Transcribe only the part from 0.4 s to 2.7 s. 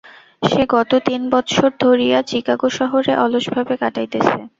সে গত তিন বৎসর ধরিয়া চিকাগো